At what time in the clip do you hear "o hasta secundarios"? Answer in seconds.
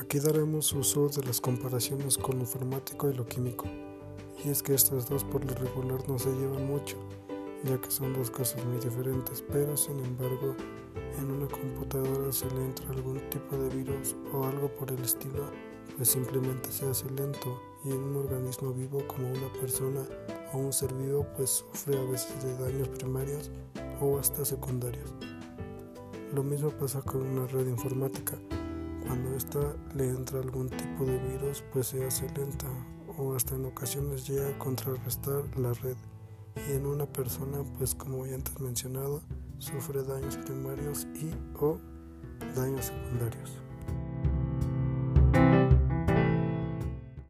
24.00-25.12